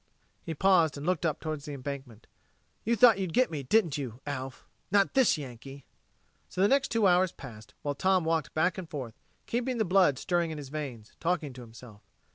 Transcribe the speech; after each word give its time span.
He 0.41 0.55
paused 0.55 0.97
and 0.97 1.05
looked 1.05 1.27
up 1.27 1.39
toward 1.39 1.61
the 1.61 1.73
embankment. 1.73 2.25
"You 2.83 2.95
thought 2.95 3.19
you'd 3.19 3.35
get 3.35 3.51
me, 3.51 3.61
didn't 3.61 3.99
you, 3.99 4.19
Alf? 4.25 4.67
Not 4.89 5.13
this 5.13 5.37
Yankee!" 5.37 5.85
So 6.49 6.59
the 6.59 6.67
next 6.67 6.87
two 6.89 7.05
hours 7.05 7.31
passed, 7.31 7.75
while 7.83 7.93
Tom 7.93 8.23
walked 8.25 8.55
back 8.55 8.79
and 8.79 8.89
forth, 8.89 9.13
keeping 9.45 9.77
the 9.77 9.85
blood 9.85 10.17
stirring 10.17 10.49
in 10.49 10.57
his 10.57 10.69
veins, 10.69 11.11
talking 11.19 11.53
to 11.53 11.61
himself. 11.61 12.01